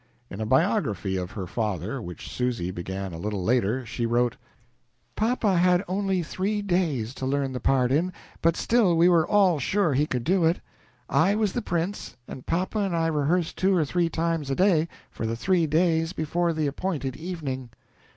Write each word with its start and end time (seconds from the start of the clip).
In 0.31 0.41
a 0.41 0.47
"biography" 0.47 1.15
of 1.15 1.29
her 1.33 1.45
father 1.45 2.01
which 2.01 2.27
Susy 2.31 2.71
began 2.71 3.13
a 3.13 3.19
little 3.19 3.43
later, 3.43 3.85
she 3.85 4.07
wrote: 4.07 4.35
"Papa 5.15 5.57
had 5.57 5.83
only 5.87 6.23
three 6.23 6.63
days 6.63 7.13
to 7.13 7.27
learn 7.27 7.53
the 7.53 7.59
part 7.59 7.91
in, 7.91 8.11
but 8.41 8.55
still 8.57 8.97
we 8.97 9.07
were 9.07 9.27
all 9.27 9.59
sure 9.59 9.93
he 9.93 10.07
could 10.07 10.23
do 10.23 10.43
it.... 10.43 10.59
I 11.07 11.35
was 11.35 11.53
the 11.53 11.61
prince, 11.61 12.17
and 12.27 12.47
Papa 12.47 12.79
and 12.79 12.95
I 12.95 13.05
rehearsed 13.05 13.59
two 13.59 13.75
or 13.77 13.85
three 13.85 14.09
times 14.09 14.49
a 14.49 14.55
day 14.55 14.87
for 15.11 15.27
the 15.27 15.35
three 15.35 15.67
days 15.67 16.13
before 16.13 16.51
the 16.51 16.65
appointed 16.65 17.15
evening. 17.15 17.69